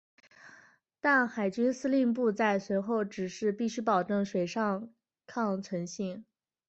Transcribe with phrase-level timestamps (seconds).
[0.99, 4.89] 但海军司令部在随后指示必须保证水上
[5.27, 6.25] 抗沉性。